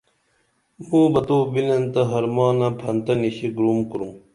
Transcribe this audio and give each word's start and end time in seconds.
موں 0.87 1.07
بہ 1.13 1.21
تو 1.27 1.37
بِنن 1.53 1.83
تہ 1.93 2.01
حرمانہ 2.11 2.67
پھنتہ 2.79 3.13
نشی 3.21 3.47
گُرُم 3.57 3.79
کُرُم 3.89 4.11